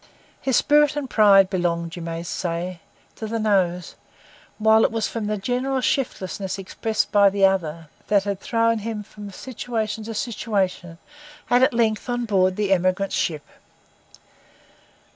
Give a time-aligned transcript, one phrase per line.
[0.41, 2.79] His spirit and his pride belonged, you might say,
[3.17, 3.93] to the nose;
[4.57, 9.29] while it was the general shiftlessness expressed by the other that had thrown him from
[9.29, 10.97] situation to situation,
[11.51, 13.45] and at length on board the emigrant ship.